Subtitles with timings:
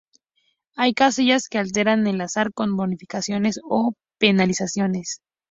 [0.75, 5.21] Hay casillas que alteran el azar con bonificaciones o penalizaciones.